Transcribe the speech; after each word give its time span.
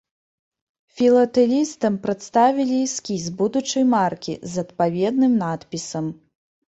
Філатэлістам 0.97 1.93
прадставілі 2.07 2.79
эскіз 2.87 3.23
будучай 3.43 3.83
маркі 3.95 4.33
з 4.55 4.67
адпаведным 4.67 5.33
надпісам. 5.47 6.05